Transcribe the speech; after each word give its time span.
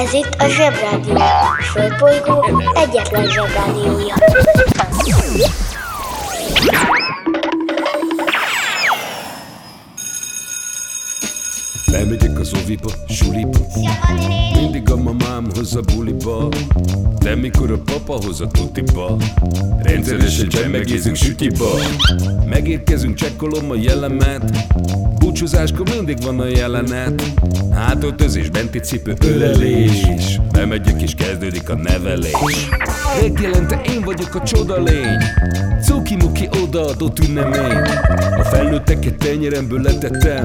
Ez 0.00 0.12
itt 0.12 0.36
a 0.38 0.48
Zsebrádió. 0.48 1.14
A 1.14 1.62
Földbolygó 1.62 2.62
egyetlen 2.74 3.26
Zsebrádiója. 3.30 4.14
Bemegyek 11.90 12.38
az 12.38 12.52
oviba, 12.62 12.90
suliba 13.08 13.58
Mindig 14.54 14.90
a 14.90 14.96
mamám 14.96 15.46
hoz 15.54 15.76
a 15.76 15.80
buliba 15.94 16.48
De 17.18 17.34
mikor 17.34 17.70
a 17.70 17.78
papa 17.78 18.24
hoz 18.24 18.40
a 18.40 18.46
tutiba 18.46 19.16
Rendszeresen 19.82 20.48
csemmegézünk 20.48 21.16
sütiba 21.16 21.70
Megérkezünk, 22.48 23.14
csekkolom 23.14 23.70
a 23.70 23.74
jellemet 23.74 24.66
Búcsúzáskor 25.30 25.88
mindig 25.94 26.22
van 26.22 26.40
a 26.40 26.46
jelenet. 26.46 27.22
Hátöltözés, 27.74 28.48
benti 28.50 28.78
cipő, 28.78 29.14
ölelés. 29.24 30.40
Bemegyek 30.52 31.02
és 31.02 31.14
kezdődik 31.14 31.68
a 31.68 31.74
nevelés. 31.74 32.68
Reggelente 33.20 33.80
én 33.88 34.00
vagyok 34.00 34.34
a 34.34 34.42
csoda 34.42 34.82
lény. 34.82 35.18
Cuki-muki 35.82 36.48
odaadott 36.62 37.18
ünnemény. 37.18 37.76
A 38.38 38.44
felnőtteket 38.44 39.16
tenyeremből 39.16 39.80
letettem 39.80 40.44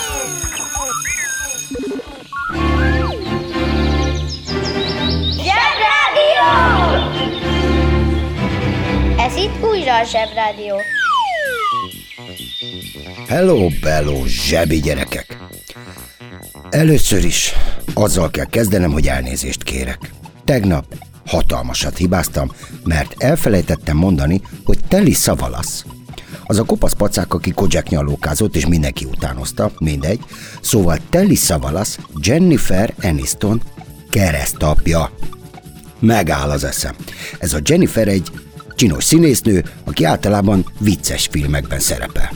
a 10.01 10.03
Zsebrádió. 10.03 10.75
Hello, 13.27 13.67
bello, 13.81 14.25
zsebi 14.25 14.79
gyerekek! 14.79 15.37
Először 16.69 17.25
is 17.25 17.53
azzal 17.93 18.29
kell 18.29 18.45
kezdenem, 18.45 18.91
hogy 18.91 19.07
elnézést 19.07 19.63
kérek. 19.63 20.11
Tegnap 20.45 20.85
hatalmasat 21.25 21.97
hibáztam, 21.97 22.51
mert 22.83 23.23
elfelejtettem 23.23 23.97
mondani, 23.97 24.41
hogy 24.63 24.79
teli 24.87 25.13
szavalasz. 25.13 25.85
Az 26.45 26.59
a 26.59 26.63
kopasz 26.63 26.93
pacák, 26.93 27.33
aki 27.33 27.51
kodzsák 27.51 27.89
nyalókázott, 27.89 28.55
és 28.55 28.67
mindenki 28.67 29.05
utánozta, 29.05 29.71
mindegy. 29.79 30.19
Szóval 30.61 30.97
Telly 31.09 31.35
Savalas, 31.35 31.97
Jennifer 32.21 32.93
Aniston 33.01 33.61
keresztapja. 34.09 35.11
Megáll 35.99 36.49
az 36.49 36.63
eszem. 36.63 36.95
Ez 37.39 37.53
a 37.53 37.59
Jennifer 37.63 38.07
egy 38.07 38.31
csinos 38.81 39.03
színésznő, 39.03 39.65
aki 39.83 40.03
általában 40.03 40.65
vicces 40.79 41.27
filmekben 41.31 41.79
szerepel. 41.79 42.31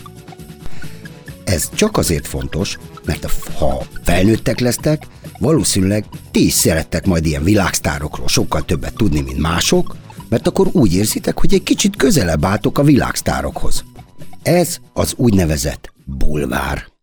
Ez 1.44 1.70
csak 1.76 1.98
azért 1.98 2.28
fontos, 2.28 2.78
mert 3.06 3.28
ha 3.58 3.86
felnőttek 4.04 4.60
lesztek, 4.60 5.08
valószínűleg 5.40 6.06
ti 6.32 6.46
is 6.46 6.54
szerettek 6.54 7.06
majd 7.06 7.26
ilyen 7.26 7.44
világsztárokról 7.44 8.28
sokkal 8.28 8.66
többet 8.66 8.94
tudni, 8.94 9.22
mint 9.22 9.40
mások, 9.40 9.96
mert 10.30 10.48
akkor 10.48 10.68
úgy 10.72 10.94
érzitek, 10.94 11.40
hogy 11.40 11.54
egy 11.54 11.64
kicsit 11.64 11.96
közelebb 11.96 12.46
álltok 12.46 12.78
a 12.78 12.84
világsztárokhoz. 12.84 13.84
Ez 14.44 14.78
az 14.94 15.14
úgynevezett 15.18 15.94
bulvár. 16.04 16.95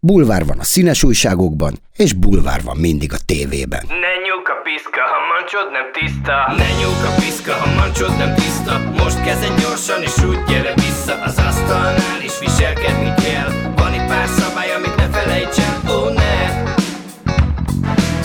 Bulvár 0.00 0.44
van 0.44 0.58
a 0.58 0.64
színes 0.64 1.02
újságokban, 1.02 1.74
és 1.96 2.12
bulvár 2.12 2.62
van 2.62 2.76
mindig 2.76 3.12
a 3.12 3.16
tévében. 3.26 3.84
Ne 3.88 4.14
nyúk 4.26 4.48
a 4.48 4.60
piszka, 4.62 5.00
ha 5.00 5.18
mancsod 5.32 5.70
nem 5.72 5.86
tiszta. 5.92 6.36
Ne 6.56 6.68
nyúk 6.80 7.02
a 7.10 7.14
piszka, 7.20 7.52
ha 7.52 7.74
mancsod 7.80 8.16
nem 8.16 8.34
tiszta. 8.34 8.78
Most 9.02 9.24
kezden 9.24 9.56
gyorsan 9.56 10.02
és 10.02 10.22
úgy 10.28 10.42
gyere 10.48 10.74
vissza 10.74 11.14
Az 11.22 11.38
asztalnál 11.38 12.20
is 12.22 12.38
viselkedni 12.38 13.12
kell. 13.24 13.50
Van 13.76 13.94
itt 13.94 14.06
pár 14.06 14.26
szabály, 14.26 14.70
amit 14.72 14.96
ne 14.96 15.08
felejts 15.08 15.58
el, 15.58 15.94
ó 15.94 16.08
ne 16.08 16.67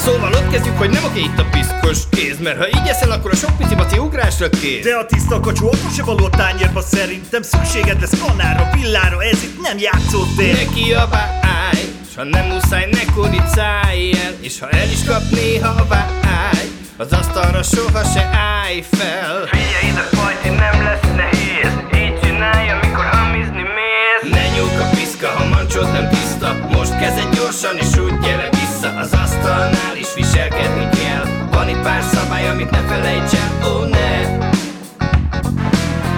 Szóval 0.04 0.34
ott 0.34 0.52
kezdjük, 0.52 0.78
hogy 0.78 0.90
nem 0.90 1.04
oké 1.04 1.20
itt 1.20 1.40
a 1.40 1.46
piszkos 1.52 1.98
kéz 2.10 2.40
Mert 2.40 2.58
ha 2.58 2.68
így 2.68 2.88
eszel, 2.88 3.12
akkor 3.12 3.32
a 3.32 3.36
sok 3.36 3.58
pici 3.58 3.76
maci 3.76 3.98
ugrásra 3.98 4.50
kész. 4.50 4.84
De 4.84 4.96
a 4.96 5.06
tiszta 5.06 5.40
kacsó 5.40 5.68
akkor 5.68 5.92
se 5.96 6.04
való 6.04 6.26
a 6.26 6.30
tányérba 6.30 6.82
szerintem 6.82 7.42
Szükséged 7.42 8.02
lesz 8.02 8.20
kanára, 8.20 8.70
villára, 8.74 9.24
ez 9.24 9.44
itt 9.44 9.62
nem 9.62 9.78
játszótér 9.78 10.54
Ne 10.54 10.74
kiabálj, 10.74 11.84
s 12.12 12.16
ha 12.16 12.24
nem 12.24 12.46
muszáj, 12.46 12.90
ne 12.92 13.14
kuricálj 13.14 14.12
el 14.12 14.34
És 14.40 14.60
ha 14.60 14.70
el 14.70 14.90
is 14.90 15.04
kap 15.04 15.22
néha 15.32 15.70
a 15.70 15.86
vágy 15.88 16.72
Az 16.98 17.12
asztalra 17.12 17.64
soha 17.64 18.04
se 18.04 18.30
állj 18.34 18.84
fel. 18.92 19.46
Figyelj 19.46 19.88
ide, 19.92 20.02
fajti, 20.12 20.50
nem 20.50 20.84
lesz 20.84 21.16
nehéz 21.16 21.74
Így 21.96 22.20
csinálj, 22.20 22.70
amikor 22.70 23.06
hamizni 23.06 23.62
mész. 23.62 24.32
Ne 24.34 24.48
nyúk 24.56 24.80
a 24.80 24.90
piszka, 24.96 25.28
ha 25.28 25.46
mancsod 25.46 25.92
nem 25.92 26.10
tiszta 26.10 26.56
Most 26.72 27.00
kezded 27.00 27.36
gyorsan 27.36 27.78
és 27.78 27.98
úgy 27.98 28.20
gyere 28.20 28.53
vissza 28.84 29.00
Az 29.00 29.14
asztalnál 29.14 29.96
is 29.98 30.14
viselkedni 30.16 30.90
kell. 30.90 31.48
Van 31.52 31.70
itt 31.70 31.82
pár 31.82 32.02
szabály, 32.02 32.50
amit 32.50 32.70
ne 32.70 32.78
felejts 32.78 33.34
el, 33.34 33.70
ó 33.70 33.84
ne. 33.86 34.38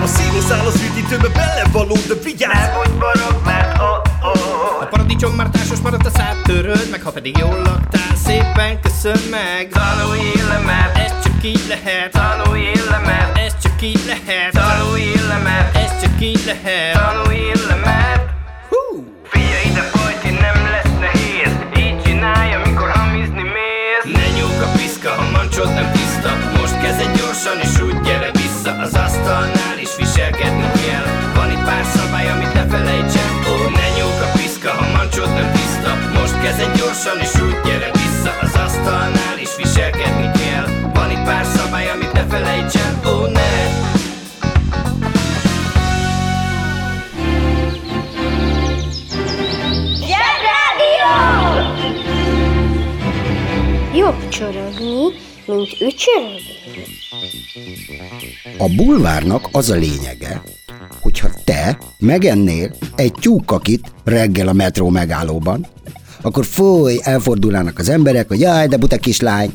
A 0.04 0.08
színusz 0.08 0.52
áll 0.52 0.66
az 0.66 0.82
üdítőbe 0.82 1.28
belevaló, 1.28 1.96
de 2.08 2.14
vigyázz! 2.24 2.54
Ne 2.54 2.74
budj 2.74 2.98
barog, 2.98 3.42
mert 3.46 3.78
oh, 3.80 4.02
oh. 4.22 4.82
A 4.82 4.86
paradicsom 4.86 5.34
már 5.34 5.50
társas 5.50 5.80
maradt 5.80 6.06
a 6.06 6.10
szád 6.10 6.42
töröld 6.44 6.88
meg 6.92 7.02
Ha 7.02 7.12
pedig 7.12 7.38
jól 7.38 7.62
laktál, 7.62 8.16
szépen 8.26 8.82
köszön 8.82 9.20
meg. 9.30 9.70
Tanulj 9.70 10.32
le, 10.48 10.60
mert 10.60 10.98
ez 10.98 11.24
csak 11.24 11.44
így 11.44 11.66
lehet. 11.68 12.12
Tanulj 12.12 12.72
le, 12.90 12.98
mert 13.06 13.38
ez 13.38 13.54
csak 13.64 13.82
így 13.82 14.04
lehet. 14.06 14.52
Tanulj 14.52 15.16
le, 15.28 15.38
mert 15.38 15.76
ez 15.76 16.02
csak 16.02 16.22
így 16.22 16.44
lehet. 16.46 16.94
Tanulj 16.94 17.52
le, 17.68 17.76
mert 17.76 18.24
Hú! 18.70 19.15
Nyúk 25.06 25.14
a 25.14 25.18
piszka, 25.18 25.22
ha 25.22 25.32
mancsod 25.32 25.74
nem 25.74 25.92
tiszta. 25.92 26.32
Most 26.60 26.82
kezded 26.82 27.18
gyorsan 27.18 27.60
és 27.60 27.82
úgy 27.82 28.02
gyere 28.02 28.32
vissza. 28.32 28.72
Az 28.86 28.94
asztalnál 28.94 29.78
is 29.80 29.96
viselkedni 29.98 30.70
kell. 30.86 31.08
Van 31.36 31.52
itt 31.52 31.64
pár 31.64 31.86
szabály, 31.86 32.30
amit 32.30 32.54
ne 32.54 32.66
felejts 32.68 33.16
el 33.24 33.32
Ó, 33.52 33.70
ne 33.70 33.88
nyúk 33.98 34.20
a 34.28 34.30
piszka, 34.38 34.70
ha 34.70 34.86
mancsod 34.98 35.34
nem 35.34 35.52
tiszta. 35.52 35.92
Most 36.20 36.42
kezded 36.42 36.78
gyorsan 36.78 37.18
és 37.20 37.34
úgy 37.42 37.58
gyere 37.66 37.90
vissza. 37.92 38.32
Az 38.42 38.56
asztalnál 38.66 39.25
mint 55.48 55.70
ücsörögni. 55.82 56.64
A 58.58 58.68
bulvárnak 58.76 59.48
az 59.52 59.70
a 59.70 59.76
lényege, 59.76 60.42
hogyha 61.02 61.30
te 61.44 61.78
megennél 62.00 62.76
egy 62.96 63.12
tyúkkakit 63.12 63.92
reggel 64.04 64.48
a 64.48 64.54
metró 64.54 64.90
megállóban, 64.90 65.68
akkor 66.22 66.46
foly, 66.46 67.00
elfordulnának 67.02 67.80
az 67.80 67.90
emberek, 67.90 68.28
hogy 68.28 68.40
jaj, 68.40 68.68
de 68.68 68.78
buta 68.78 68.98
kislány. 68.98 69.54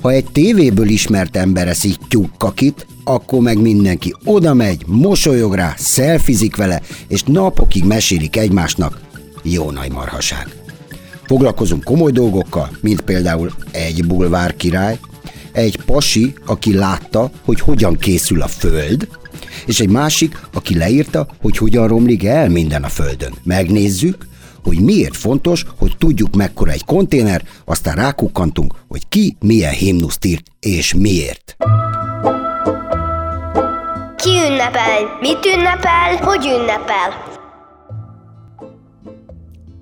Ha 0.00 0.10
egy 0.10 0.24
tévéből 0.24 0.88
ismert 0.88 1.36
ember 1.36 1.68
eszik 1.68 1.96
tyúkkakit, 2.08 2.86
akkor 3.04 3.40
meg 3.40 3.60
mindenki 3.60 4.14
oda 4.24 4.54
megy, 4.54 4.82
mosolyog 4.86 5.54
rá, 5.54 5.74
szelfizik 5.76 6.56
vele, 6.56 6.82
és 7.08 7.22
napokig 7.22 7.84
mesélik 7.84 8.36
egymásnak. 8.36 9.00
Jó 9.42 9.70
nagy 9.70 9.92
marhaság. 9.92 10.67
Foglalkozunk 11.28 11.84
komoly 11.84 12.10
dolgokkal, 12.10 12.70
mint 12.80 13.00
például 13.00 13.50
egy 13.70 14.06
bulvár 14.06 14.56
király, 14.56 14.98
egy 15.52 15.80
pasi, 15.86 16.34
aki 16.46 16.74
látta, 16.74 17.30
hogy 17.44 17.60
hogyan 17.60 17.96
készül 17.96 18.42
a 18.42 18.46
föld, 18.46 19.08
és 19.66 19.80
egy 19.80 19.88
másik, 19.88 20.40
aki 20.54 20.76
leírta, 20.76 21.26
hogy 21.40 21.56
hogyan 21.56 21.88
romlik 21.88 22.24
el 22.24 22.48
minden 22.48 22.84
a 22.84 22.88
földön. 22.88 23.32
Megnézzük, 23.42 24.26
hogy 24.64 24.80
miért 24.80 25.16
fontos, 25.16 25.64
hogy 25.78 25.96
tudjuk 25.98 26.36
mekkora 26.36 26.70
egy 26.70 26.84
konténer, 26.84 27.42
aztán 27.64 27.94
rákukkantunk, 27.94 28.74
hogy 28.88 29.02
ki 29.08 29.36
milyen 29.40 29.72
himnuszt 29.72 30.24
írt 30.24 30.46
és 30.60 30.94
miért. 30.94 31.56
Ki 34.16 34.30
ünnepel? 34.30 35.18
Mit 35.20 35.44
ünnepel? 35.56 36.16
Hogy 36.20 36.46
ünnepel? 36.46 37.27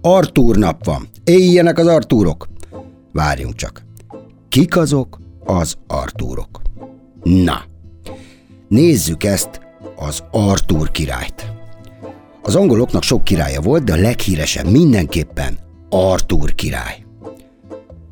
Artúr 0.09 0.57
nap 0.57 0.85
van. 0.85 1.09
Éljenek 1.25 1.79
az 1.79 1.87
Artúrok! 1.87 2.49
Várjunk 3.13 3.55
csak. 3.55 3.85
Kik 4.49 4.77
azok 4.77 5.19
az 5.45 5.75
Artúrok? 5.87 6.61
Na, 7.23 7.63
nézzük 8.69 9.25
ezt 9.25 9.61
az 9.97 10.23
Artúr 10.31 10.91
királyt. 10.91 11.53
Az 12.43 12.55
angoloknak 12.57 13.03
sok 13.03 13.25
királya 13.25 13.61
volt, 13.61 13.85
de 13.85 13.93
a 13.93 13.97
leghíresebb 13.97 14.71
mindenképpen 14.71 15.59
Artúr 15.91 16.55
király. 16.55 17.05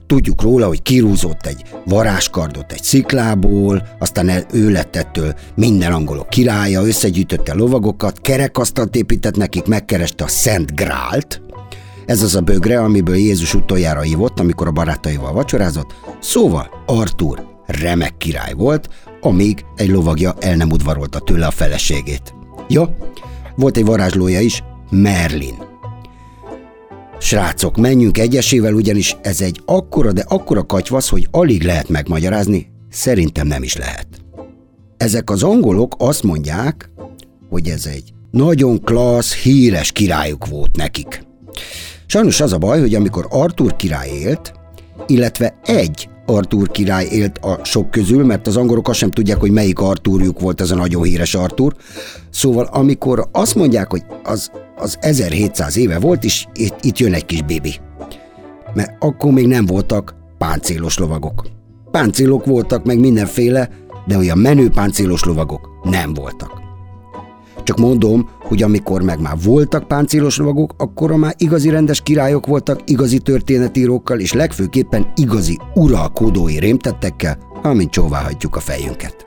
Tudjuk 0.06 0.42
róla, 0.42 0.66
hogy 0.66 0.82
kirúzott 0.82 1.46
egy 1.46 1.62
varázskardot 1.84 2.72
egy 2.72 2.82
sziklából, 2.82 3.88
aztán 3.98 4.28
el, 4.28 4.46
ő 4.52 4.70
lett 4.70 4.96
ettől 4.96 5.34
minden 5.54 5.92
angolok 5.92 6.28
királya, 6.28 6.86
összegyűjtötte 6.86 7.54
lovagokat, 7.54 8.20
kerekasztalt 8.20 8.96
épített 8.96 9.36
nekik, 9.36 9.66
megkereste 9.66 10.24
a 10.24 10.28
Szent 10.28 10.74
Grált, 10.74 11.42
ez 12.06 12.22
az 12.22 12.34
a 12.34 12.40
bögre, 12.40 12.80
amiből 12.80 13.16
Jézus 13.16 13.54
utoljára 13.54 14.04
ívott, 14.04 14.40
amikor 14.40 14.66
a 14.66 14.72
barátaival 14.72 15.32
vacsorázott. 15.32 15.94
Szóval 16.20 16.70
Artur 16.86 17.46
remek 17.66 18.16
király 18.16 18.52
volt, 18.52 18.88
amíg 19.20 19.64
egy 19.76 19.88
lovagja 19.88 20.34
el 20.40 20.56
nem 20.56 20.70
udvarolta 20.70 21.18
tőle 21.18 21.46
a 21.46 21.50
feleségét. 21.50 22.34
Ja, 22.68 22.96
volt 23.56 23.76
egy 23.76 23.84
varázslója 23.84 24.40
is, 24.40 24.62
Merlin. 24.90 25.54
Srácok, 27.18 27.76
menjünk 27.76 28.18
egyesével, 28.18 28.74
ugyanis 28.74 29.16
ez 29.22 29.40
egy 29.40 29.60
akkora, 29.64 30.12
de 30.12 30.24
akkora 30.28 30.66
katyvasz, 30.66 31.08
hogy 31.08 31.28
alig 31.30 31.62
lehet 31.62 31.88
megmagyarázni, 31.88 32.70
szerintem 32.90 33.46
nem 33.46 33.62
is 33.62 33.76
lehet. 33.76 34.06
Ezek 34.96 35.30
az 35.30 35.42
angolok 35.42 35.94
azt 35.98 36.22
mondják, 36.22 36.90
hogy 37.48 37.68
ez 37.68 37.86
egy 37.86 38.12
nagyon 38.30 38.80
klassz, 38.80 39.34
híres 39.34 39.92
királyuk 39.92 40.46
volt 40.46 40.76
nekik. 40.76 41.22
Sajnos 42.06 42.40
az 42.40 42.52
a 42.52 42.58
baj, 42.58 42.80
hogy 42.80 42.94
amikor 42.94 43.26
Artur 43.30 43.76
király 43.76 44.08
élt, 44.08 44.52
illetve 45.06 45.54
egy 45.64 46.08
Artur 46.26 46.70
király 46.70 47.06
élt 47.06 47.38
a 47.38 47.64
sok 47.64 47.90
közül, 47.90 48.24
mert 48.24 48.46
az 48.46 48.56
angolok 48.56 48.88
azt 48.88 48.98
sem 48.98 49.10
tudják, 49.10 49.40
hogy 49.40 49.50
melyik 49.50 49.78
Artúrjuk 49.78 50.40
volt 50.40 50.60
ez 50.60 50.70
a 50.70 50.74
nagyon 50.74 51.02
híres 51.02 51.34
Artur. 51.34 51.74
Szóval 52.30 52.64
amikor 52.64 53.28
azt 53.32 53.54
mondják, 53.54 53.90
hogy 53.90 54.02
az, 54.22 54.50
az 54.76 54.96
1700 55.00 55.76
éve 55.76 55.98
volt, 55.98 56.24
és 56.24 56.46
itt, 56.54 56.76
itt 56.80 56.98
jön 56.98 57.14
egy 57.14 57.26
kis 57.26 57.42
bébi. 57.42 57.74
Mert 58.74 58.96
akkor 58.98 59.32
még 59.32 59.46
nem 59.46 59.66
voltak 59.66 60.14
páncélos 60.38 60.98
lovagok. 60.98 61.46
Páncélok 61.90 62.44
voltak, 62.44 62.84
meg 62.84 62.98
mindenféle, 62.98 63.70
de 64.06 64.16
olyan 64.16 64.38
menő 64.38 64.68
páncélos 64.68 65.24
lovagok 65.24 65.68
nem 65.82 66.14
voltak. 66.14 66.63
Csak 67.64 67.78
mondom, 67.78 68.30
hogy 68.40 68.62
amikor 68.62 69.02
meg 69.02 69.20
már 69.20 69.36
voltak 69.42 69.88
páncélos 69.88 70.36
lovagok, 70.36 70.74
akkor 70.78 71.12
már 71.12 71.34
igazi 71.38 71.70
rendes 71.70 72.00
királyok 72.00 72.46
voltak, 72.46 72.80
igazi 72.84 73.18
történetírókkal, 73.18 74.20
és 74.20 74.32
legfőképpen 74.32 75.12
igazi 75.16 75.58
uralkodói 75.74 76.58
rémtettekkel, 76.58 77.38
amint 77.62 77.90
csóválhatjuk 77.90 78.56
a 78.56 78.60
fejünket. 78.60 79.26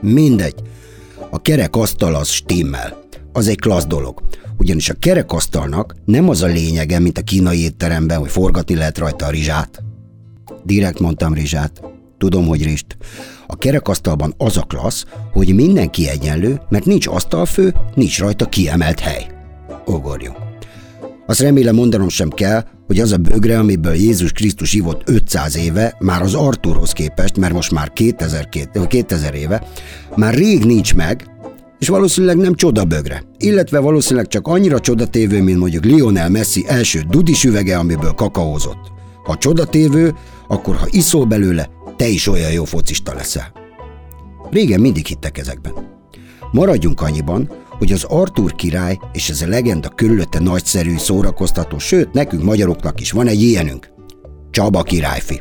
Mindegy, 0.00 0.54
a 1.30 1.42
kerekasztal 1.42 2.14
az 2.14 2.28
stimmel. 2.28 3.02
Az 3.32 3.48
egy 3.48 3.60
klassz 3.60 3.86
dolog. 3.86 4.22
Ugyanis 4.56 4.90
a 4.90 4.94
kerekasztalnak 4.94 5.94
nem 6.04 6.28
az 6.28 6.42
a 6.42 6.46
lényege, 6.46 6.98
mint 6.98 7.18
a 7.18 7.22
kínai 7.22 7.62
étteremben, 7.62 8.18
hogy 8.18 8.30
forgatni 8.30 8.74
lehet 8.74 8.98
rajta 8.98 9.26
a 9.26 9.30
rizsát. 9.30 9.82
Direkt 10.64 11.00
mondtam 11.00 11.34
rizsát. 11.34 11.82
Tudom, 12.18 12.46
hogy 12.46 12.64
rist. 12.64 12.96
A 13.50 13.56
kerekasztalban 13.56 14.34
az 14.36 14.56
a 14.56 14.62
klassz, 14.62 15.04
hogy 15.32 15.54
mindenki 15.54 16.08
egyenlő, 16.08 16.60
mert 16.68 16.84
nincs 16.84 17.06
asztalfő, 17.06 17.74
nincs 17.94 18.18
rajta 18.18 18.46
kiemelt 18.46 19.00
hely. 19.00 19.26
Ugorjunk. 19.86 20.36
Azt 21.26 21.40
remélem 21.40 21.74
mondanom 21.74 22.08
sem 22.08 22.28
kell, 22.28 22.64
hogy 22.86 23.00
az 23.00 23.12
a 23.12 23.16
bögre, 23.16 23.58
amiből 23.58 23.94
Jézus 23.94 24.32
Krisztus 24.32 24.72
ivott 24.72 25.02
500 25.08 25.56
éve, 25.56 25.96
már 25.98 26.22
az 26.22 26.34
Arturhoz 26.34 26.92
képest, 26.92 27.36
mert 27.36 27.52
most 27.52 27.72
már 27.72 27.92
2000, 27.92 28.48
2000 28.88 29.34
éve, 29.34 29.62
már 30.16 30.34
rég 30.34 30.64
nincs 30.64 30.94
meg, 30.94 31.26
és 31.78 31.88
valószínűleg 31.88 32.36
nem 32.36 32.54
csoda 32.54 32.84
bögre, 32.84 33.22
illetve 33.38 33.78
valószínűleg 33.78 34.28
csak 34.28 34.46
annyira 34.46 34.80
csodatévő, 34.80 35.42
mint 35.42 35.58
mondjuk 35.58 35.84
Lionel 35.84 36.28
Messi 36.28 36.64
első 36.68 37.04
dudis 37.08 37.44
üvege, 37.44 37.78
amiből 37.78 38.12
kakaózott. 38.12 38.92
Ha 39.24 39.36
csodatévő, 39.36 40.14
akkor 40.48 40.76
ha 40.76 40.86
iszol 40.90 41.24
belőle, 41.24 41.68
te 41.98 42.06
is 42.06 42.26
olyan 42.26 42.52
jó 42.52 42.64
focista 42.64 43.14
leszel. 43.14 43.52
Régen 44.50 44.80
mindig 44.80 45.06
hittek 45.06 45.38
ezekben. 45.38 45.72
Maradjunk 46.52 47.00
annyiban, 47.00 47.50
hogy 47.68 47.92
az 47.92 48.04
Artur 48.04 48.54
király 48.54 48.98
és 49.12 49.30
ez 49.30 49.42
a 49.42 49.48
legenda 49.48 49.88
körülötte 49.88 50.38
nagyszerű, 50.38 50.96
szórakoztató, 50.96 51.78
sőt, 51.78 52.12
nekünk 52.12 52.42
magyaroknak 52.42 53.00
is 53.00 53.10
van 53.10 53.26
egy 53.26 53.42
ilyenünk. 53.42 53.90
Csaba 54.50 54.82
királyfi. 54.82 55.40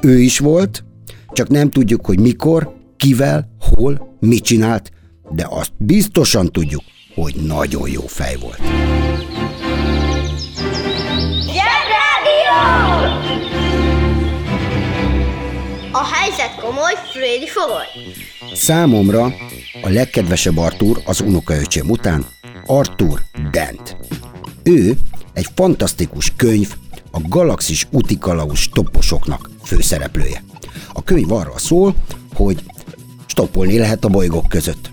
Ő 0.00 0.20
is 0.20 0.38
volt, 0.38 0.84
csak 1.32 1.48
nem 1.48 1.70
tudjuk, 1.70 2.06
hogy 2.06 2.20
mikor, 2.20 2.74
kivel, 2.96 3.56
hol, 3.60 4.16
mit 4.20 4.44
csinált, 4.44 4.90
de 5.30 5.46
azt 5.50 5.72
biztosan 5.78 6.52
tudjuk, 6.52 6.82
hogy 7.14 7.34
nagyon 7.46 7.88
jó 7.88 8.02
fej 8.06 8.36
volt. 8.40 8.60
A 16.02 16.04
helyzet 16.12 16.54
komoly, 16.60 16.92
Freddy 17.12 17.48
fogoly. 17.48 17.86
Számomra 18.54 19.24
a 19.82 19.88
legkedvesebb 19.88 20.58
Artur 20.58 21.02
az 21.04 21.20
unokaöcsém 21.20 21.90
után 21.90 22.26
Artur 22.66 23.22
Dent. 23.50 23.96
Ő 24.62 24.96
egy 25.32 25.46
fantasztikus 25.54 26.32
könyv, 26.36 26.74
a 27.10 27.18
galaxis 27.28 27.86
utikalaus 27.90 28.68
toposoknak 28.68 29.50
főszereplője. 29.64 30.44
A 30.92 31.02
könyv 31.02 31.32
arról 31.32 31.58
szól, 31.58 31.94
hogy 32.34 32.62
stoppolni 33.26 33.78
lehet 33.78 34.04
a 34.04 34.08
bolygók 34.08 34.48
között. 34.48 34.90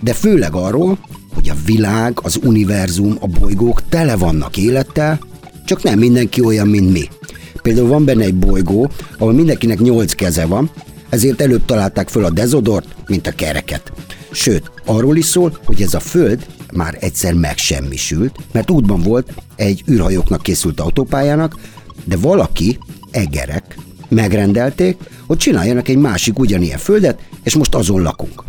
De 0.00 0.12
főleg 0.12 0.54
arról, 0.54 0.98
hogy 1.34 1.48
a 1.48 1.54
világ, 1.64 2.18
az 2.22 2.38
univerzum, 2.42 3.16
a 3.20 3.26
bolygók 3.26 3.88
tele 3.88 4.16
vannak 4.16 4.56
élettel, 4.56 5.18
csak 5.64 5.82
nem 5.82 5.98
mindenki 5.98 6.40
olyan, 6.40 6.68
mint 6.68 6.92
mi. 6.92 7.08
Például 7.62 7.88
van 7.88 8.04
benne 8.04 8.24
egy 8.24 8.34
bolygó, 8.34 8.90
ahol 9.18 9.32
mindenkinek 9.32 9.78
nyolc 9.78 10.12
keze 10.12 10.46
van, 10.46 10.70
ezért 11.08 11.40
előbb 11.40 11.64
találták 11.64 12.08
föl 12.08 12.24
a 12.24 12.30
dezodort, 12.30 12.86
mint 13.06 13.26
a 13.26 13.32
kereket. 13.32 13.92
Sőt, 14.30 14.70
arról 14.84 15.16
is 15.16 15.24
szól, 15.24 15.58
hogy 15.64 15.82
ez 15.82 15.94
a 15.94 16.00
föld 16.00 16.46
már 16.72 16.96
egyszer 17.00 17.34
megsemmisült, 17.34 18.36
mert 18.52 18.70
útban 18.70 19.02
volt 19.02 19.34
egy 19.56 19.84
űrhajóknak 19.90 20.42
készült 20.42 20.80
autópályának, 20.80 21.56
de 22.04 22.16
valaki, 22.16 22.78
egerek, 23.10 23.76
megrendelték, 24.08 24.96
hogy 25.26 25.36
csináljanak 25.36 25.88
egy 25.88 25.96
másik 25.96 26.38
ugyanilyen 26.38 26.78
földet, 26.78 27.20
és 27.42 27.54
most 27.54 27.74
azon 27.74 28.02
lakunk. 28.02 28.42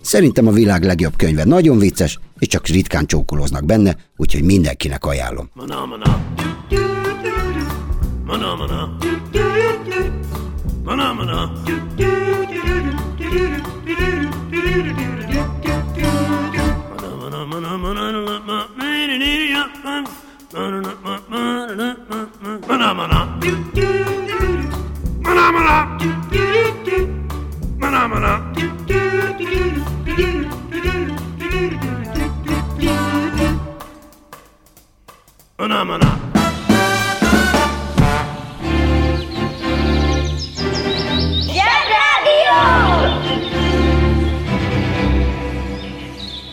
Szerintem 0.00 0.46
a 0.46 0.52
világ 0.52 0.84
legjobb 0.84 1.16
könyve 1.16 1.44
nagyon 1.44 1.78
vicces, 1.78 2.18
és 2.38 2.46
csak 2.46 2.66
ritkán 2.66 3.06
csókolóznak 3.06 3.64
benne, 3.64 3.96
úgyhogy 4.16 4.42
mindenkinek 4.42 5.04
ajánlom. 5.04 5.50
Mana, 5.54 5.86
mana. 5.86 6.22
Mana, 8.26 8.56
mana. 8.56 8.88
Mana, 10.84 11.14
mana. 11.14 11.50
Mana, 17.36 17.74
mana. 17.74 17.98
Mana, 22.68 22.94
mana. 22.94 23.18
Mana, 27.78 28.08
mana. 28.08 28.32
Mana, 35.58 35.84
mana. 35.84 36.23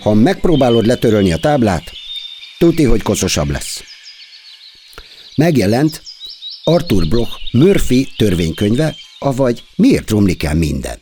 Ha 0.01 0.13
megpróbálod 0.13 0.85
letörölni 0.85 1.31
a 1.33 1.37
táblát, 1.37 1.91
tuti, 2.57 2.83
hogy 2.83 3.01
koszosabb 3.01 3.49
lesz. 3.49 3.83
Megjelent 5.35 6.01
Arthur 6.63 7.07
Bloch 7.07 7.31
Murphy 7.51 8.07
törvénykönyve, 8.17 8.95
avagy 9.19 9.63
miért 9.75 10.09
romlik 10.09 10.43
el 10.43 10.55
minden? 10.55 10.99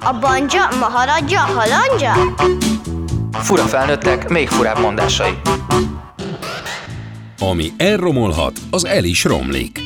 A 0.00 0.18
banja, 0.20 0.68
maharadja, 0.78 1.40
halandja? 1.40 2.34
Fura 3.32 3.62
felnőttek, 3.62 4.28
még 4.28 4.48
furább 4.48 4.78
mondásai. 4.78 5.32
Ami 7.38 7.72
elromolhat, 7.76 8.58
az 8.70 8.84
el 8.84 9.04
is 9.04 9.24
romlik. 9.24 9.80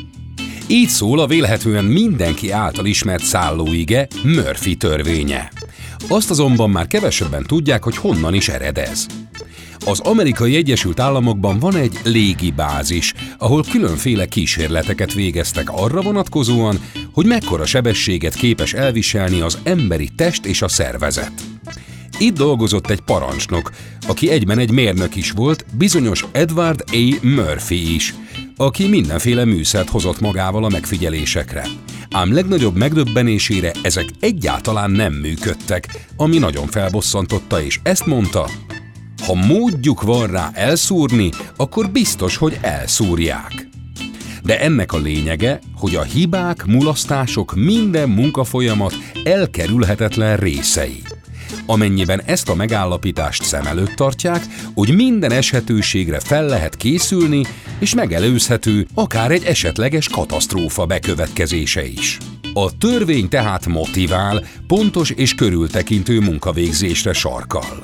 Így 0.69 0.89
szól 0.89 1.19
a 1.19 1.27
vélhetően 1.27 1.85
mindenki 1.85 2.51
által 2.51 2.87
ismert 2.87 3.23
szállóige 3.23 4.07
Murphy 4.23 4.77
törvénye. 4.77 5.51
Azt 6.09 6.31
azonban 6.31 6.71
már 6.71 6.87
kevesebben 6.87 7.43
tudják, 7.43 7.85
hogy 7.85 7.97
honnan 7.97 8.35
is 8.35 8.49
ered 8.49 8.79
ez. 8.79 9.07
Az 9.87 10.01
amerikai 10.01 10.57
Egyesült 10.57 11.01
Államokban 11.01 11.59
van 11.59 11.77
egy 11.77 11.99
légibázis, 12.05 13.15
ahol 13.39 13.65
különféle 13.71 14.27
kísérleteket 14.27 15.13
végeztek 15.13 15.71
arra 15.71 16.01
vonatkozóan, 16.01 16.81
hogy 17.13 17.27
mekkora 17.27 17.67
sebességet 17.67 18.35
képes 18.35 18.73
elviselni 18.73 19.41
az 19.41 19.59
emberi 19.63 20.09
test 20.17 20.45
és 20.45 20.63
a 20.63 20.69
szervezet. 20.69 21.33
Itt 22.19 22.37
dolgozott 22.37 22.91
egy 22.91 23.01
parancsnok, 23.01 23.71
aki 24.07 24.31
egyben 24.31 24.59
egy 24.59 24.71
mérnök 24.71 25.17
is 25.17 25.31
volt, 25.31 25.65
bizonyos 25.77 26.25
Edward 26.33 26.85
A. 26.93 27.19
Murphy 27.23 27.95
is, 27.95 28.15
aki 28.57 28.89
mindenféle 28.89 29.45
műszert 29.45 29.89
hozott 29.89 30.21
magával 30.21 30.65
a 30.65 30.69
megfigyelésekre. 30.69 31.67
Ám 32.15 32.33
legnagyobb 32.33 32.77
megdöbbenésére 32.77 33.71
ezek 33.83 34.09
egyáltalán 34.21 34.91
nem 34.91 35.13
működtek, 35.13 36.07
ami 36.17 36.39
nagyon 36.39 36.67
felbosszantotta, 36.67 37.63
és 37.63 37.81
ezt 37.83 38.07
mondta, 38.07 38.49
ha 39.27 39.35
módjuk 39.35 40.03
van 40.03 40.27
rá 40.27 40.51
elszúrni, 40.53 41.31
akkor 41.57 41.91
biztos, 41.91 42.37
hogy 42.37 42.59
elszúrják. 42.61 43.69
De 44.43 44.61
ennek 44.61 44.93
a 44.93 44.99
lényege, 44.99 45.61
hogy 45.77 45.95
a 45.95 46.03
hibák, 46.03 46.65
mulasztások 46.65 47.55
minden 47.55 48.09
munkafolyamat 48.09 48.95
elkerülhetetlen 49.25 50.37
részei. 50.37 51.03
Amennyiben 51.67 52.23
ezt 52.25 52.49
a 52.49 52.55
megállapítást 52.55 53.43
szem 53.43 53.67
előtt 53.67 53.95
tartják, 53.95 54.47
hogy 54.75 54.95
minden 54.95 55.33
eshetőségre 55.33 56.21
fel 56.21 56.47
lehet 56.47 56.77
készülni, 56.77 57.43
és 57.79 57.95
megelőzhető 57.95 58.87
akár 58.95 59.31
egy 59.31 59.45
esetleges 59.45 60.09
katasztrófa 60.09 60.87
bekövetkezése 60.87 61.87
is. 61.87 62.19
A 62.55 62.77
törvény 62.79 63.29
tehát 63.29 63.67
motivál, 63.67 64.45
pontos 64.67 65.11
és 65.11 65.35
körültekintő 65.35 66.21
munkavégzésre 66.21 67.13
sarkal. 67.13 67.83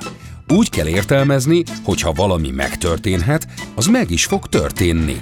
Úgy 0.49 0.71
kell 0.71 0.87
értelmezni, 0.89 1.63
hogy 1.85 2.01
ha 2.01 2.13
valami 2.13 2.51
megtörténhet, 2.51 3.47
az 3.75 3.87
meg 3.87 4.11
is 4.11 4.25
fog 4.25 4.47
történni. 4.47 5.21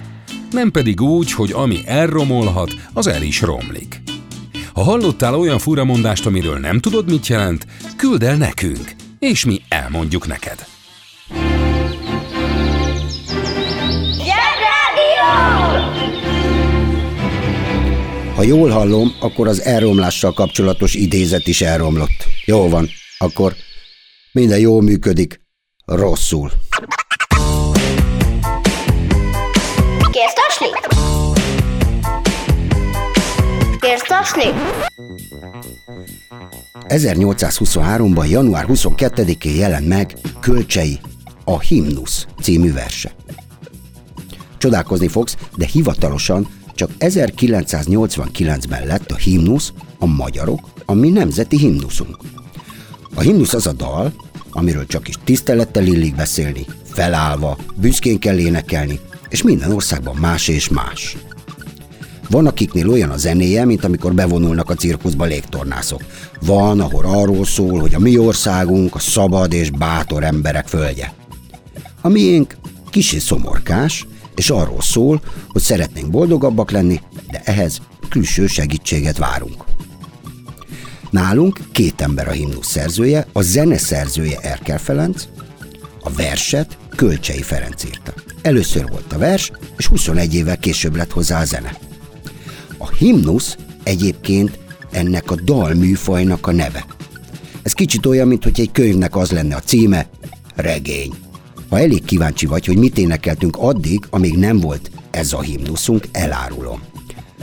Nem 0.50 0.70
pedig 0.70 1.00
úgy, 1.00 1.32
hogy 1.32 1.52
ami 1.52 1.78
elromolhat, 1.86 2.74
az 2.92 3.06
el 3.06 3.22
is 3.22 3.40
romlik. 3.40 4.00
Ha 4.78 4.84
hallottál 4.84 5.34
olyan 5.34 5.58
furamondást, 5.58 6.26
amiről 6.26 6.58
nem 6.58 6.80
tudod, 6.80 7.10
mit 7.10 7.26
jelent, 7.26 7.66
küld 7.96 8.22
el 8.22 8.36
nekünk, 8.36 8.94
és 9.18 9.44
mi 9.44 9.60
elmondjuk 9.68 10.26
neked. 10.26 10.66
Ha 18.34 18.42
jól 18.42 18.70
hallom, 18.70 19.12
akkor 19.20 19.48
az 19.48 19.62
elromlással 19.62 20.32
kapcsolatos 20.32 20.94
idézet 20.94 21.46
is 21.46 21.60
elromlott. 21.60 22.26
Jó 22.44 22.68
van, 22.68 22.88
akkor 23.18 23.54
minden 24.32 24.58
jól 24.58 24.82
működik, 24.82 25.40
rosszul. 25.84 26.50
Tasni? 34.32 34.52
1823-ban, 36.88 38.28
január 38.28 38.66
22-én 38.68 39.54
jelent 39.54 39.88
meg 39.88 40.16
Kölcsei 40.40 40.98
a 41.44 41.60
Himnusz 41.60 42.26
című 42.42 42.72
verse. 42.72 43.14
Csodálkozni 44.58 45.08
fogsz, 45.08 45.36
de 45.56 45.66
hivatalosan 45.66 46.48
csak 46.74 46.90
1989-ben 46.98 48.86
lett 48.86 49.10
a 49.10 49.16
himnusz, 49.16 49.72
a 49.98 50.06
magyarok, 50.06 50.68
a 50.84 50.94
mi 50.94 51.08
nemzeti 51.08 51.58
himnuszunk. 51.58 52.16
A 53.14 53.20
himnusz 53.20 53.54
az 53.54 53.66
a 53.66 53.72
dal, 53.72 54.12
amiről 54.50 54.86
csak 54.86 55.08
is 55.08 55.14
tisztelettel 55.24 55.86
illik 55.86 56.14
beszélni, 56.14 56.66
felállva, 56.84 57.56
büszkén 57.74 58.18
kell 58.18 58.38
énekelni, 58.38 59.00
és 59.28 59.42
minden 59.42 59.72
országban 59.72 60.16
más 60.16 60.48
és 60.48 60.68
más. 60.68 61.16
Van, 62.30 62.46
akiknél 62.46 62.90
olyan 62.90 63.10
a 63.10 63.16
zenéje, 63.16 63.64
mint 63.64 63.84
amikor 63.84 64.14
bevonulnak 64.14 64.70
a 64.70 64.74
cirkuszba 64.74 65.24
légtornászok. 65.24 66.04
Van, 66.40 66.80
ahol 66.80 67.04
arról 67.04 67.44
szól, 67.44 67.80
hogy 67.80 67.94
a 67.94 67.98
mi 67.98 68.18
országunk 68.18 68.94
a 68.94 68.98
szabad 68.98 69.52
és 69.52 69.70
bátor 69.70 70.24
emberek 70.24 70.66
földje. 70.66 71.12
A 72.00 72.08
miénk 72.08 72.56
kicsi 72.90 73.18
szomorkás, 73.18 74.06
és 74.34 74.50
arról 74.50 74.80
szól, 74.80 75.20
hogy 75.48 75.62
szeretnénk 75.62 76.10
boldogabbak 76.10 76.70
lenni, 76.70 77.00
de 77.30 77.42
ehhez 77.44 77.80
külső 78.08 78.46
segítséget 78.46 79.18
várunk. 79.18 79.64
Nálunk 81.10 81.58
két 81.72 82.00
ember 82.00 82.28
a 82.28 82.30
himnusz 82.30 82.70
szerzője, 82.70 83.26
a 83.32 83.42
zene 83.42 83.78
szerzője 83.78 84.38
Erkel 84.38 84.78
Ferenc, 84.78 85.24
a 86.00 86.10
verset 86.10 86.78
Kölcsei 86.96 87.42
Ferenc 87.42 87.84
írta. 87.84 88.12
Először 88.42 88.88
volt 88.88 89.12
a 89.12 89.18
vers, 89.18 89.50
és 89.76 89.86
21 89.86 90.34
évvel 90.34 90.58
később 90.58 90.96
lett 90.96 91.12
hozzá 91.12 91.40
a 91.40 91.44
zene. 91.44 91.87
A 92.78 92.88
himnusz 92.88 93.56
egyébként 93.82 94.58
ennek 94.90 95.30
a 95.30 95.34
dalműfajnak 95.34 96.46
a 96.46 96.52
neve. 96.52 96.86
Ez 97.62 97.72
kicsit 97.72 98.06
olyan, 98.06 98.28
mint 98.28 98.44
hogy 98.44 98.60
egy 98.60 98.72
könyvnek 98.72 99.16
az 99.16 99.30
lenne 99.30 99.56
a 99.56 99.60
címe, 99.60 100.08
regény. 100.54 101.14
Ha 101.68 101.78
elég 101.78 102.04
kíváncsi 102.04 102.46
vagy, 102.46 102.66
hogy 102.66 102.76
mit 102.76 102.98
énekeltünk 102.98 103.56
addig, 103.56 104.06
amíg 104.10 104.36
nem 104.36 104.60
volt 104.60 104.90
ez 105.10 105.32
a 105.32 105.40
himnuszunk, 105.40 106.08
elárulom. 106.12 106.82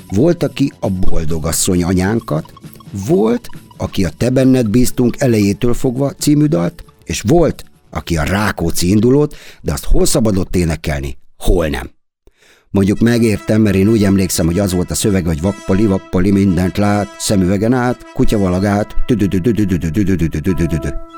Volt, 0.10 0.44
aki 0.44 0.72
a 0.80 0.90
boldogasszony 0.90 1.84
anyánkat, 1.84 2.54
volt, 3.08 3.50
aki 3.78 4.06
a 4.06 4.10
Te 4.18 4.30
benned 4.30 4.70
bíztunk 4.70 5.16
elejétől 5.20 5.74
fogva 5.74 6.12
című 6.12 6.46
dalt, 6.46 6.84
és 7.04 7.22
volt, 7.22 7.64
aki 7.90 8.18
a 8.18 8.24
Rákóczi 8.24 8.90
indulót, 8.90 9.36
de 9.62 9.72
azt 9.74 9.86
hol 9.86 10.06
szabadott 10.06 10.56
énekelni, 10.56 11.18
hol 11.38 11.68
nem. 11.68 11.95
Mondjuk 12.76 13.00
megértem, 13.00 13.62
mert 13.62 13.76
én 13.76 13.88
úgy 13.88 14.04
emlékszem, 14.04 14.46
hogy 14.46 14.60
az 14.60 14.74
volt 14.74 14.92
a 14.92 14.96
szöveg, 14.96 15.26
hogy 15.26 15.42
vappali, 15.42 15.86
vappali, 15.86 16.32
mindent 16.32 16.78
lát, 16.78 17.16
szemüvegen 17.20 17.74
át, 17.74 18.12
kutyavalagát, 18.14 18.96
Kétezerek 19.06 21.15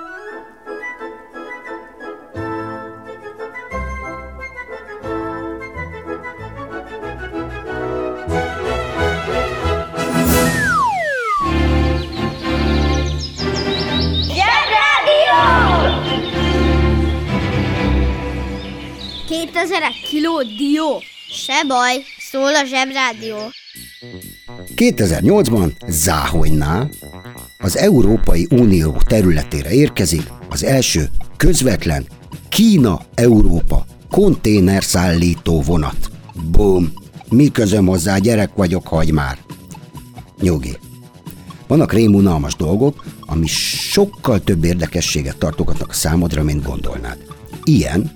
baj, 21.68 22.04
szól 22.32 22.56
a 22.56 22.66
zsebrádió. 22.66 23.38
2008-ban 24.76 25.72
Záhonynál 25.88 26.90
az 27.58 27.78
Európai 27.78 28.48
Unió 28.50 29.02
területére 29.08 29.72
érkezik 29.72 30.32
az 30.50 30.64
első 30.64 31.10
közvetlen 31.38 32.06
Kína-Európa 32.50 33.86
konténerszállító 34.10 35.62
vonat. 35.62 36.10
Bum! 36.52 36.94
Mi 37.30 37.52
közöm 37.52 37.86
hozzá, 37.86 38.18
gyerek 38.18 38.56
vagyok, 38.56 38.88
hagy 38.88 39.12
már. 39.12 39.38
Nyugi. 40.42 40.78
Vannak 41.68 41.94
rémunalmas 41.94 42.56
dolgok, 42.56 43.06
ami 43.26 43.48
sokkal 43.48 44.40
több 44.40 44.64
érdekességet 44.64 45.38
tartogatnak 45.38 45.94
számodra, 45.94 46.44
mint 46.44 46.64
gondolnád. 46.64 47.18
Ilyen 47.64 48.12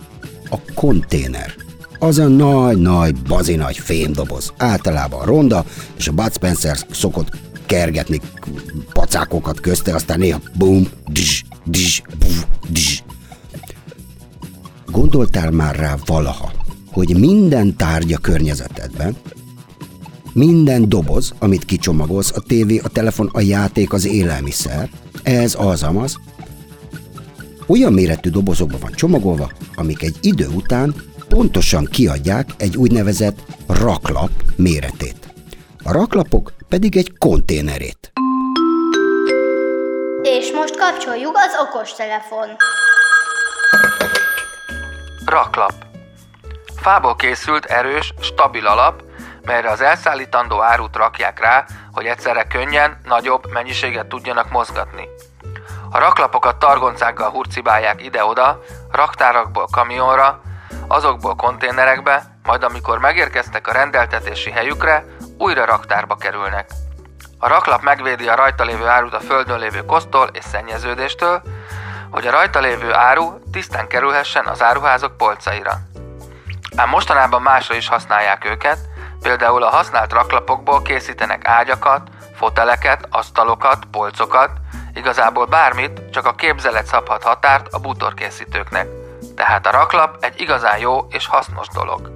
a 0.49 0.57
konténer. 0.75 1.60
Az 2.03 2.19
a 2.19 2.27
nagy-nagy, 2.27 3.15
bazinagy 3.15 3.77
fémdoboz. 3.77 4.53
Általában 4.57 5.25
ronda, 5.25 5.65
és 5.97 6.07
a 6.07 6.11
Bud 6.11 6.33
Spencer 6.33 6.77
szokott 6.91 7.29
kergetni 7.65 8.19
pacákokat 8.93 9.59
közte, 9.59 9.95
aztán 9.95 10.19
néha 10.19 10.39
bum, 10.57 10.87
dzs, 11.11 11.43
dzs, 11.65 12.01
buf, 12.19 12.45
dzs. 12.69 13.03
Gondoltál 14.85 15.51
már 15.51 15.75
rá 15.75 15.95
valaha, 16.05 16.51
hogy 16.91 17.19
minden 17.19 17.75
tárgya 17.75 18.17
környezetedben, 18.17 19.15
minden 20.33 20.89
doboz, 20.89 21.33
amit 21.39 21.65
kicsomagolsz, 21.65 22.31
a 22.35 22.39
tévé, 22.39 22.77
a 22.77 22.87
telefon, 22.87 23.29
a 23.33 23.41
játék, 23.41 23.93
az 23.93 24.05
élelmiszer, 24.05 24.89
ez 25.23 25.55
az 25.59 25.83
amaz, 25.83 26.19
olyan 27.67 27.93
méretű 27.93 28.29
dobozokba 28.29 28.77
van 28.81 28.91
csomagolva, 28.91 29.51
amik 29.75 30.03
egy 30.03 30.15
idő 30.21 30.47
után 30.47 30.95
pontosan 31.35 31.85
kiadják 31.85 32.45
egy 32.57 32.77
úgynevezett 32.77 33.39
raklap 33.67 34.29
méretét. 34.55 35.33
A 35.83 35.91
raklapok 35.91 36.51
pedig 36.69 36.97
egy 36.97 37.17
konténerét. 37.17 38.11
És 40.21 40.51
most 40.51 40.77
kapcsoljuk 40.77 41.35
az 41.35 41.67
okostelefon. 41.67 42.47
Raklap. 45.25 45.73
Fából 46.81 47.15
készült 47.15 47.65
erős, 47.65 48.13
stabil 48.21 48.67
alap, 48.67 49.03
melyre 49.45 49.69
az 49.69 49.81
elszállítandó 49.81 50.61
árut 50.61 50.95
rakják 50.95 51.39
rá, 51.39 51.65
hogy 51.91 52.05
egyszerre 52.05 52.43
könnyen, 52.43 52.97
nagyobb 53.03 53.51
mennyiséget 53.53 54.07
tudjanak 54.07 54.51
mozgatni. 54.51 55.07
A 55.91 55.99
raklapokat 55.99 56.59
targoncággal 56.59 57.29
hurcibálják 57.29 58.03
ide-oda, 58.03 58.63
raktárakból 58.91 59.67
kamionra, 59.71 60.41
azokból 60.91 61.35
konténerekbe, 61.35 62.23
majd 62.43 62.63
amikor 62.63 62.99
megérkeztek 62.99 63.67
a 63.67 63.71
rendeltetési 63.71 64.51
helyükre, 64.51 65.05
újra 65.37 65.65
raktárba 65.65 66.15
kerülnek. 66.15 66.69
A 67.39 67.47
raklap 67.47 67.81
megvédi 67.81 68.27
a 68.27 68.35
rajta 68.35 68.63
lévő 68.63 68.87
árut 68.87 69.13
a 69.13 69.19
földön 69.19 69.59
lévő 69.59 69.85
kosztól 69.85 70.29
és 70.31 70.43
szennyeződéstől, 70.43 71.41
hogy 72.11 72.27
a 72.27 72.31
rajta 72.31 72.59
lévő 72.59 72.93
áru 72.93 73.39
tisztán 73.51 73.87
kerülhessen 73.87 74.45
az 74.45 74.61
áruházak 74.61 75.17
polcaira. 75.17 75.73
Ám 76.75 76.89
mostanában 76.89 77.41
másra 77.41 77.75
is 77.75 77.87
használják 77.87 78.45
őket, 78.45 78.77
például 79.21 79.63
a 79.63 79.69
használt 79.69 80.13
raklapokból 80.13 80.81
készítenek 80.81 81.47
ágyakat, 81.47 82.09
foteleket, 82.35 83.07
asztalokat, 83.09 83.85
polcokat, 83.91 84.51
igazából 84.93 85.45
bármit, 85.45 86.01
csak 86.11 86.25
a 86.25 86.35
képzelet 86.35 86.85
szabhat 86.85 87.23
határt 87.23 87.67
a 87.73 87.79
bútorkészítőknek. 87.79 89.00
Tehát 89.41 89.65
a 89.65 89.71
raklap 89.71 90.23
egy 90.23 90.41
igazán 90.41 90.79
jó 90.79 91.07
és 91.09 91.27
hasznos 91.27 91.67
dolog. 91.73 92.11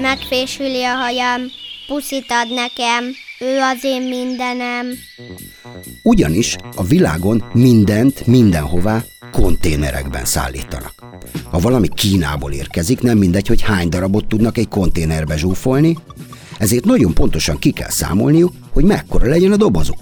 Megfésüli 0.00 0.84
a 0.84 0.94
hajam, 0.94 1.40
puszit 1.86 2.26
ad 2.28 2.54
nekem, 2.54 3.04
ő 3.38 3.58
az 3.60 3.84
én 3.84 4.02
mindenem. 4.02 4.86
Ugyanis 6.02 6.56
a 6.76 6.82
világon 6.82 7.44
mindent 7.52 8.26
mindenhová 8.26 9.02
konténerekben 9.32 10.24
szállítanak. 10.24 10.94
Ha 11.50 11.58
valami 11.58 11.88
Kínából 11.88 12.52
érkezik, 12.52 13.00
nem 13.00 13.18
mindegy, 13.18 13.46
hogy 13.46 13.62
hány 13.62 13.88
darabot 13.88 14.26
tudnak 14.26 14.58
egy 14.58 14.68
konténerbe 14.68 15.36
zsúfolni, 15.36 15.96
ezért 16.62 16.84
nagyon 16.84 17.14
pontosan 17.14 17.58
ki 17.58 17.70
kell 17.70 17.90
számolniuk, 17.90 18.52
hogy 18.72 18.84
mekkora 18.84 19.26
legyen 19.26 19.52
a 19.52 19.56
dobozuk. 19.56 19.96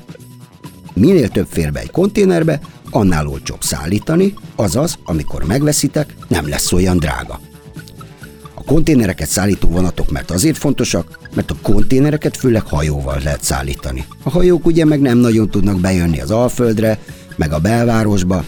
Minél 0.95 1.29
több 1.29 1.47
fér 1.51 1.73
be 1.73 1.81
egy 1.81 1.91
konténerbe, 1.91 2.61
annál 2.91 3.27
olcsóbb 3.27 3.63
szállítani, 3.63 4.35
azaz, 4.57 4.99
amikor 5.05 5.45
megveszitek, 5.45 6.15
nem 6.29 6.49
lesz 6.49 6.73
olyan 6.73 6.97
drága. 6.97 7.41
A 8.55 8.65
konténereket 8.65 9.29
szállító 9.29 9.69
vonatok 9.69 10.11
mert 10.11 10.31
azért 10.31 10.59
fontosak, 10.59 11.19
mert 11.35 11.51
a 11.51 11.57
konténereket 11.63 12.37
főleg 12.37 12.63
hajóval 12.67 13.21
lehet 13.25 13.45
szállítani. 13.45 14.07
A 14.23 14.31
hajók 14.31 14.67
ugye 14.67 14.85
meg 14.85 15.01
nem 15.01 15.19
nagyon 15.19 15.51
tudnak 15.51 15.81
bejönni 15.81 16.21
az 16.21 16.31
Alföldre, 16.31 16.99
meg 17.37 17.53
a 17.53 17.59
belvárosba, 17.59 18.45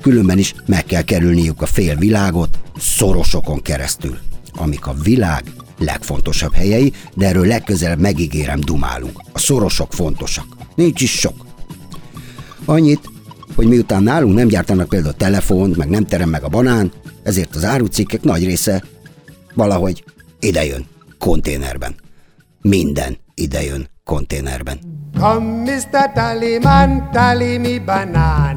különben 0.00 0.38
is 0.38 0.54
meg 0.66 0.84
kell 0.84 1.02
kerülniük 1.02 1.62
a 1.62 1.66
fél 1.66 1.96
világot 1.96 2.58
szorosokon 2.78 3.62
keresztül, 3.62 4.18
amik 4.54 4.86
a 4.86 4.94
világ 5.02 5.44
legfontosabb 5.84 6.52
helyei, 6.54 6.92
de 7.14 7.26
erről 7.26 7.46
legközelebb 7.46 7.98
megígérem 7.98 8.60
dumálunk. 8.60 9.20
A 9.32 9.38
szorosok 9.38 9.92
fontosak. 9.92 10.46
Nincs 10.74 11.00
is 11.00 11.10
sok. 11.10 11.46
Annyit, 12.64 13.10
hogy 13.54 13.66
miután 13.66 14.02
nálunk 14.02 14.34
nem 14.34 14.48
gyártanak 14.48 14.88
például 14.88 15.14
telefont, 15.14 15.76
meg 15.76 15.88
nem 15.88 16.04
terem 16.04 16.28
meg 16.28 16.42
a 16.42 16.48
banán, 16.48 16.92
ezért 17.22 17.54
az 17.54 17.64
árucikkek 17.64 18.22
nagy 18.22 18.44
része 18.44 18.82
valahogy 19.54 20.04
idejön 20.40 20.86
konténerben. 21.18 21.94
Minden 22.60 23.16
idejön 23.34 23.88
konténerben. 24.04 24.78
Come, 25.18 25.62
Mr. 25.62 26.12
Tallyman, 26.14 27.08
tally 27.12 27.58
me 27.58 27.80
banana. 27.80 28.51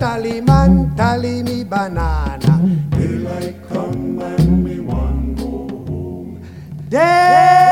Mr. 0.00 0.06
Tallyman, 0.06 0.94
tally 0.96 1.42
me 1.42 1.64
banana. 1.64 2.60
Daylight 2.90 3.56
come 3.68 4.18
and 4.22 4.64
me 4.64 4.78
want 4.80 5.38
go 5.38 5.68
home. 5.86 6.40
Day 6.88 7.68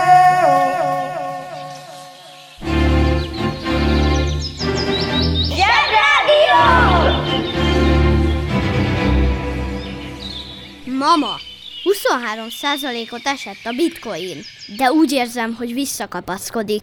Mama, 10.99 11.37
23%-ot 11.85 13.21
esett 13.25 13.65
a 13.65 13.73
bitcoin, 13.77 14.37
de 14.77 14.91
úgy 14.93 15.13
érzem, 15.13 15.55
hogy 15.55 15.73
visszakapaszkodik. 15.73 16.83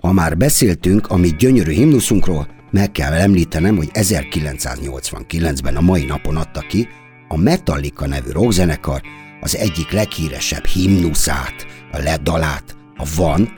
Ha 0.00 0.12
már 0.12 0.36
beszéltünk 0.36 1.06
a 1.06 1.16
mi 1.16 1.34
gyönyörű 1.38 1.72
himnuszunkról, 1.72 2.57
meg 2.70 2.92
kell 2.92 3.12
említenem, 3.12 3.76
hogy 3.76 3.90
1989-ben 3.92 5.76
a 5.76 5.80
mai 5.80 6.04
napon 6.04 6.36
adta 6.36 6.60
ki 6.60 6.88
a 7.28 7.36
Metallica 7.36 8.06
nevű 8.06 8.30
rockzenekar 8.30 9.00
az 9.40 9.56
egyik 9.56 9.90
leghíresebb 9.90 10.64
himnuszát, 10.64 11.66
a 11.92 11.98
ledalát, 11.98 12.76
a 12.96 13.06
Van, 13.16 13.48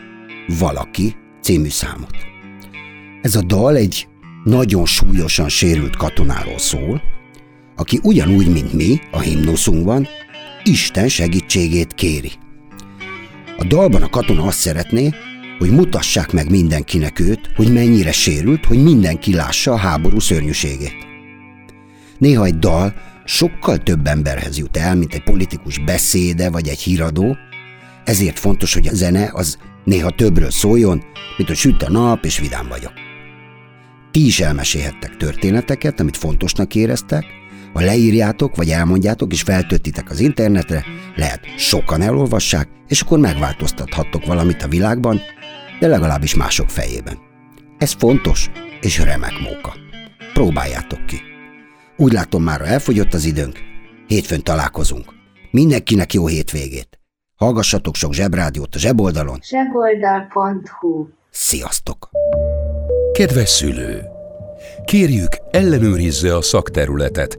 Valaki 0.59 1.17
című 1.43 1.69
számot. 1.69 2.17
Ez 3.23 3.35
a 3.35 3.43
dal 3.43 3.77
egy 3.77 4.09
nagyon 4.45 4.87
súlyosan 4.87 5.49
sérült 5.49 5.97
katonáról 5.97 6.59
szól, 6.59 7.03
aki 7.77 8.01
ugyanúgy, 8.03 8.49
mint 8.49 8.73
mi, 8.73 9.01
a 9.11 9.19
himnuszunkban, 9.19 10.09
Isten 10.65 11.09
segítségét 11.09 11.95
kéri. 11.95 12.31
A 13.59 13.65
dalban 13.65 14.03
a 14.03 14.09
katona 14.09 14.45
azt 14.45 14.59
szeretné, 14.59 15.11
hogy 15.61 15.71
mutassák 15.71 16.33
meg 16.33 16.51
mindenkinek 16.51 17.21
őt, 17.21 17.51
hogy 17.57 17.73
mennyire 17.73 18.13
sérült, 18.13 18.65
hogy 18.65 18.83
mindenki 18.83 19.35
lássa 19.35 19.73
a 19.73 19.77
háború 19.77 20.21
szörnyűségét. 20.21 20.95
Néha 22.19 22.45
egy 22.45 22.59
dal 22.59 22.95
sokkal 23.25 23.79
több 23.79 24.07
emberhez 24.07 24.59
jut 24.59 24.77
el, 24.77 24.95
mint 24.95 25.15
egy 25.15 25.23
politikus 25.23 25.79
beszéde 25.79 26.51
vagy 26.51 26.69
egy 26.69 26.81
híradó, 26.81 27.37
ezért 28.05 28.39
fontos, 28.39 28.75
hogy 28.75 28.87
a 28.87 28.95
zene 28.95 29.31
az 29.33 29.59
néha 29.85 30.11
többről 30.11 30.51
szóljon, 30.51 31.03
mint 31.37 31.49
hogy 31.49 31.59
süt 31.59 31.83
a 31.83 31.91
nap 31.91 32.25
és 32.25 32.39
vidám 32.39 32.69
vagyok. 32.69 32.93
Ti 34.11 34.27
is 34.27 34.41
elmesélhettek 34.41 35.17
történeteket, 35.17 36.01
amit 36.01 36.17
fontosnak 36.17 36.75
éreztek, 36.75 37.25
ha 37.73 37.81
leírjátok, 37.81 38.57
vagy 38.57 38.69
elmondjátok, 38.69 39.33
és 39.33 39.43
feltöltitek 39.43 40.11
az 40.11 40.21
internetre, 40.21 40.85
lehet 41.17 41.41
sokan 41.57 42.03
elolvassák, 42.03 42.69
és 42.89 43.01
akkor 43.01 43.19
megváltoztathattok 43.19 44.27
valamit 44.27 44.63
a 44.63 44.69
világban, 44.69 45.21
de 45.81 45.87
legalábbis 45.89 46.35
mások 46.35 46.69
fejében. 46.69 47.19
Ez 47.79 47.93
fontos, 47.93 48.51
és 48.81 48.99
remek 48.99 49.39
móka. 49.39 49.75
Próbáljátok 50.33 51.07
ki. 51.07 51.21
Úgy 51.97 52.13
látom, 52.13 52.43
már 52.43 52.61
elfogyott 52.61 53.15
az 53.15 53.25
időnk. 53.25 53.59
Hétfőn 54.07 54.43
találkozunk. 54.43 55.05
Mindenkinek 55.51 56.13
jó 56.13 56.27
hétvégét. 56.27 56.99
Hallgassatok 57.37 57.95
sok 57.95 58.13
zsebrádiót 58.13 58.75
a 58.75 58.79
zseboldalon. 58.79 59.39
Zseboldal.hu 59.43 61.07
Sziasztok! 61.31 62.11
Kedves 63.13 63.49
szülő! 63.49 64.03
Kérjük, 64.85 65.37
ellenőrizze 65.51 66.37
a 66.37 66.43
szakterületet, 66.43 67.39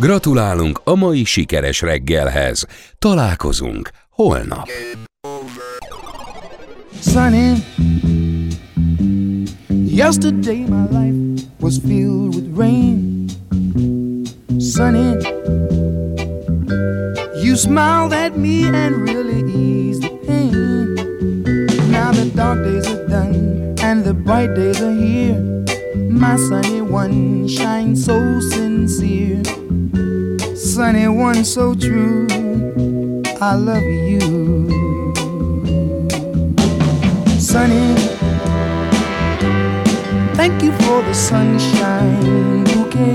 Gratulálunk 0.00 0.80
a 0.84 0.94
mai 0.94 1.24
sikeres 1.24 1.80
reggelhez. 1.80 2.66
Találkozunk 2.98 3.90
holnap. 4.10 4.68
Sunny. 7.00 7.62
Yesterday 9.86 10.64
my 10.68 10.86
life 10.90 11.42
was 11.58 11.78
filled 11.78 12.34
with 12.34 12.56
rain. 12.56 13.28
Sunny. 14.58 15.16
You 17.42 17.56
smiled 17.56 18.12
at 18.12 18.36
me 18.36 18.64
and 18.64 19.08
really 19.08 19.52
eased 19.52 20.02
the 20.02 20.18
pain. 20.26 20.94
Now 21.90 22.10
the 22.12 22.30
dark 22.34 22.64
days 22.64 22.86
are 22.86 23.06
done 23.06 23.74
and 23.82 24.04
the 24.04 24.14
bright 24.14 24.54
days 24.54 24.80
are 24.80 24.96
here. 24.96 25.40
My 26.08 26.36
sunny 26.36 26.80
one 26.80 27.48
shines 27.48 28.04
so 28.04 28.40
sincere. 28.40 29.59
Sunny 30.80 31.08
one 31.08 31.44
so 31.44 31.74
true. 31.74 32.26
I 33.38 33.54
love 33.54 33.82
you. 33.82 34.18
Sunny, 37.38 37.94
thank 40.36 40.62
you 40.62 40.72
for 40.80 41.02
the 41.02 41.12
sunshine 41.12 42.16
you 42.24 42.64
bouquet. 42.64 43.12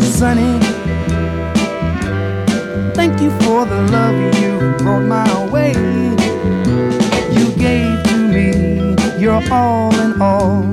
Sunny, 0.00 0.58
thank 2.96 3.20
you 3.20 3.30
for 3.42 3.64
the 3.64 3.80
love 3.92 4.18
you 4.42 4.58
brought 4.78 5.06
my 5.06 5.30
way. 5.52 5.74
You 7.36 7.52
gave 7.52 8.02
to 8.08 8.16
me 8.34 8.50
your 9.22 9.40
all 9.52 9.94
in 10.00 10.20
all, 10.20 10.64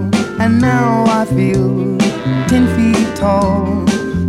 and 0.42 0.60
now 0.60 1.06
I 1.06 1.26
feel 1.26 1.96
ten 2.48 2.66
feet 2.76 3.16
tall. 3.16 3.91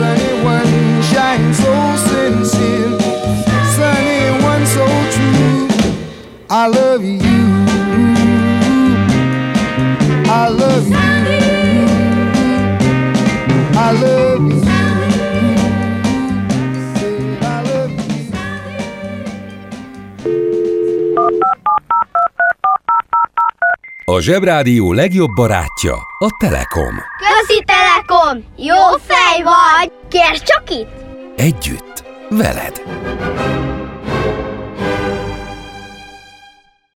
sunny 0.00 0.32
one 0.42 0.72
shines 1.10 1.58
so 1.62 1.72
sincere. 2.08 2.98
Sunny 3.76 4.20
one 4.50 4.64
so 4.76 4.86
true. 5.14 5.68
I 6.48 6.64
love 6.78 7.04
you. 7.04 7.40
I 10.42 10.44
love 10.60 10.86
you. 10.88 11.08
I 13.86 13.88
love 14.04 14.42
you. 14.52 14.60
Said 16.94 17.42
I 17.42 17.58
love 17.68 17.92
you. 17.92 18.24
A 24.04 24.20
Zsebrádió 24.20 24.92
legjobb 24.92 25.34
barátja 25.34 25.94
a 26.18 26.26
Telekom. 26.38 26.94
Közi 27.18 27.64
Telekom! 27.64 27.89
Jó 28.56 28.76
fej 29.06 29.42
vagy! 29.42 29.92
Kérd 30.08 30.42
csak 30.42 30.70
itt! 30.70 31.04
Együtt, 31.36 32.04
veled. 32.28 32.82